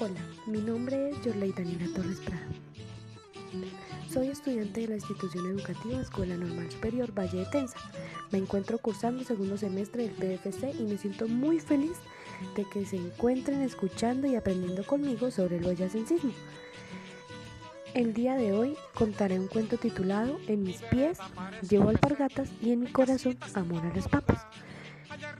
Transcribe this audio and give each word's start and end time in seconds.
Hola, 0.00 0.20
mi 0.46 0.60
nombre 0.60 1.10
es 1.10 1.24
Yorley 1.24 1.50
Daniela 1.50 1.92
Torres 1.92 2.20
Prada. 2.20 2.46
Soy 4.08 4.28
estudiante 4.28 4.82
de 4.82 4.86
la 4.86 4.94
institución 4.94 5.44
educativa 5.46 6.00
Escuela 6.00 6.36
Normal 6.36 6.70
Superior 6.70 7.10
Valle 7.18 7.38
de 7.38 7.46
Tensa. 7.46 7.78
Me 8.30 8.38
encuentro 8.38 8.78
cursando 8.78 9.24
segundo 9.24 9.58
semestre 9.58 10.08
del 10.08 10.38
PFC 10.38 10.70
y 10.78 10.84
me 10.84 10.98
siento 10.98 11.26
muy 11.26 11.58
feliz 11.58 11.96
de 12.54 12.64
que 12.72 12.86
se 12.86 12.94
encuentren 12.94 13.60
escuchando 13.62 14.28
y 14.28 14.36
aprendiendo 14.36 14.86
conmigo 14.86 15.32
sobre 15.32 15.56
el 15.56 15.64
boyacencismo. 15.64 16.30
El 17.92 18.14
día 18.14 18.36
de 18.36 18.52
hoy 18.52 18.76
contaré 18.94 19.40
un 19.40 19.48
cuento 19.48 19.78
titulado 19.78 20.38
En 20.46 20.62
mis 20.62 20.80
pies 20.82 21.18
llevo 21.68 21.88
alpargatas 21.88 22.50
y 22.62 22.70
en 22.70 22.80
mi 22.82 22.92
corazón 22.92 23.36
amor 23.54 23.84
a 23.84 23.92
las 23.92 24.06
papas. 24.06 24.46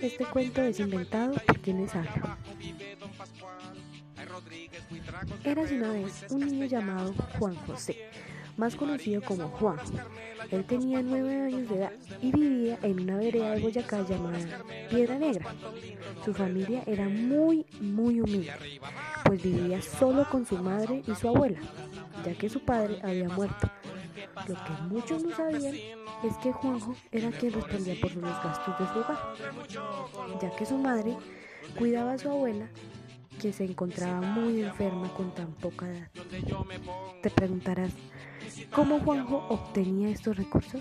Este 0.01 0.25
cuento 0.25 0.63
es 0.63 0.81
inventado 0.81 1.35
por 1.47 1.61
quienes 1.61 1.95
hablan. 1.95 2.37
Érase 5.45 5.77
una 5.77 5.93
vez 5.93 6.27
un 6.31 6.41
niño 6.41 6.67
llamado 6.67 7.15
Juan 7.39 7.55
José, 7.67 7.97
más 8.57 8.77
conocido 8.77 9.23
como 9.23 9.49
Juan. 9.49 9.79
Él 10.51 10.65
tenía 10.65 11.03
nueve 11.03 11.43
años 11.43 11.69
de 11.69 11.77
edad 11.77 11.93
y 12.23 12.33
vivía 12.33 12.79
en 12.83 13.01
una 13.01 13.17
vereda 13.17 13.53
de 13.53 13.61
Boyacá 13.61 14.03
llamada 14.03 14.63
Piedra 14.91 15.19
Negra. 15.19 15.55
Su 16.25 16.35
familia 16.35 16.83
era 16.87 17.09
muy, 17.09 17.67
muy 17.81 18.21
humilde, 18.21 18.53
pues 19.25 19.43
vivía 19.43 19.83
solo 19.83 20.29
con 20.29 20.47
su 20.47 20.57
madre 20.59 21.03
y 21.07 21.15
su 21.15 21.29
abuela, 21.29 21.61
ya 22.25 22.35
que 22.35 22.49
su 22.49 22.61
padre 22.61 23.01
había 23.03 23.29
muerto. 23.29 23.71
Lo 24.47 24.55
que 24.55 24.83
muchos 24.89 25.23
no 25.25 25.35
sabían 25.35 25.75
es 25.75 26.37
que 26.43 26.53
Juanjo 26.53 26.95
era 27.13 27.31
quien 27.31 27.53
respondía 27.53 27.95
por 28.01 28.15
los 28.15 28.43
gastos 28.43 28.79
de 28.79 28.87
su 28.87 28.99
hogar, 28.99 29.19
ya 30.41 30.57
que 30.57 30.67
su 30.67 30.79
madre 30.79 31.17
cuidaba 31.77 32.13
a 32.13 32.19
su 32.19 32.31
abuela 32.31 32.69
que 33.39 33.53
se 33.53 33.65
encontraba 33.65 34.21
muy 34.21 34.63
enferma 34.63 35.13
con 35.15 35.35
tan 35.35 35.53
poca 35.53 35.89
edad. 35.89 36.09
Te 37.23 37.31
preguntarás, 37.31 37.93
¿cómo 38.73 39.01
Juanjo 39.01 39.47
obtenía 39.49 40.11
estos 40.11 40.37
recursos? 40.37 40.81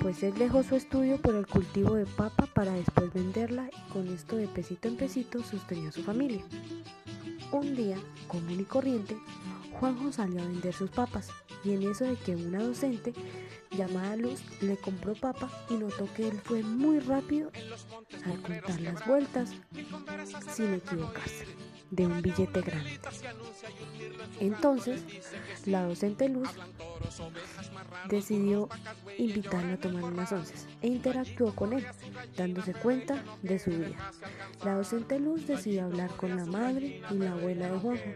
Pues 0.00 0.22
él 0.22 0.34
dejó 0.34 0.62
su 0.62 0.76
estudio 0.76 1.20
por 1.20 1.34
el 1.34 1.46
cultivo 1.46 1.94
de 1.94 2.06
papa 2.06 2.46
para 2.54 2.72
después 2.72 3.12
venderla 3.12 3.68
y 3.68 3.92
con 3.92 4.06
esto 4.08 4.36
de 4.36 4.46
pesito 4.46 4.88
en 4.88 4.96
pesito 4.96 5.42
sostenía 5.42 5.88
a 5.88 5.92
su 5.92 6.02
familia. 6.02 6.42
Un 7.50 7.74
día, 7.74 7.96
común 8.28 8.60
y 8.60 8.64
corriente, 8.64 9.16
Juanjo 9.80 10.12
salió 10.12 10.42
a 10.42 10.46
vender 10.46 10.72
sus 10.72 10.90
papas 10.90 11.30
y 11.64 11.72
en 11.72 11.82
eso 11.90 12.04
de 12.04 12.16
que 12.16 12.36
una 12.36 12.62
docente 12.62 13.12
llamada 13.70 14.16
Luz 14.16 14.42
le 14.60 14.76
compró 14.76 15.14
papa 15.14 15.50
y 15.68 15.74
notó 15.74 16.08
que 16.14 16.28
él 16.28 16.40
fue 16.42 16.62
muy 16.62 17.00
rápido 17.00 17.50
al 18.24 18.40
contar 18.42 18.80
las 18.80 19.06
vueltas 19.06 19.50
sin 20.54 20.74
equivocarse 20.74 21.46
de 21.90 22.06
un 22.06 22.20
billete 22.22 22.62
grande. 22.62 22.98
Entonces, 24.40 25.02
la 25.66 25.84
docente 25.84 26.28
Luz 26.28 26.48
decidió 28.08 28.68
invitarlo 29.18 29.74
a 29.74 29.76
tomar 29.76 30.04
unas 30.04 30.32
once 30.32 30.54
e 30.82 30.88
interactuó 30.88 31.54
con 31.54 31.72
él, 31.72 31.84
dándose 32.36 32.74
cuenta 32.74 33.22
de 33.42 33.58
su 33.58 33.70
vida. 33.70 34.12
La 34.64 34.74
docente 34.74 35.18
Luz 35.18 35.46
decidió 35.46 35.84
hablar 35.84 36.10
con 36.16 36.36
la 36.36 36.46
madre 36.46 37.02
y 37.10 37.14
la 37.14 37.32
abuela 37.32 37.70
de 37.70 37.78
Juanjo 37.78 38.10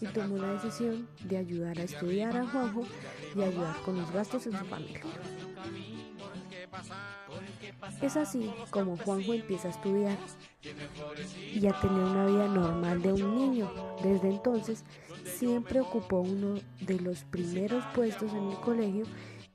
y 0.00 0.06
tomó 0.06 0.36
la 0.36 0.52
decisión 0.52 1.08
de 1.24 1.36
ayudar 1.36 1.78
a 1.78 1.84
estudiar 1.84 2.36
a 2.36 2.46
Juanjo 2.46 2.84
y 3.34 3.42
ayudar 3.42 3.76
con 3.82 3.98
los 3.98 4.10
gastos 4.12 4.46
en 4.46 4.58
su 4.58 4.64
familia. 4.64 5.00
Es 8.02 8.16
así 8.16 8.50
como 8.70 8.96
Juanjo 8.96 9.34
empieza 9.34 9.68
a 9.68 9.70
estudiar 9.70 10.16
y 11.54 11.66
a 11.66 11.80
tener 11.80 12.02
una 12.02 12.26
vida 12.26 12.48
normal 12.48 13.02
de 13.02 13.12
un 13.12 13.34
niño. 13.34 13.70
Desde 14.02 14.28
entonces 14.28 14.84
siempre 15.24 15.80
ocupó 15.80 16.20
uno 16.20 16.60
de 16.80 17.00
los 17.00 17.24
primeros 17.24 17.84
puestos 17.94 18.32
en 18.32 18.50
el 18.50 18.56
colegio 18.60 19.04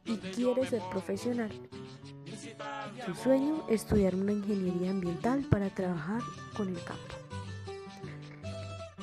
y 0.06 0.18
quiere 0.18 0.66
ser 0.66 0.82
profesional. 0.92 1.52
Su 3.06 3.16
sueño 3.16 3.64
es 3.68 3.82
estudiar 3.82 4.16
una 4.16 4.32
ingeniería 4.32 4.92
ambiental 4.92 5.46
para 5.50 5.70
trabajar 5.70 6.22
con 6.56 6.70
el 6.70 6.84
campo. 6.84 7.16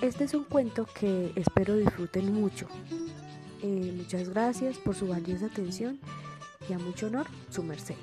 Este 0.00 0.24
es 0.24 0.34
un 0.34 0.44
cuento 0.44 0.86
que 0.86 1.32
espero 1.36 1.76
disfruten 1.76 2.32
mucho. 2.32 2.66
Eh, 3.62 3.94
muchas 3.96 4.28
gracias 4.28 4.78
por 4.78 4.96
su 4.96 5.06
valiosa 5.06 5.46
atención 5.46 6.00
y 6.68 6.72
a 6.72 6.78
mucho 6.78 7.06
honor, 7.06 7.26
su 7.50 7.62
merced. 7.62 7.94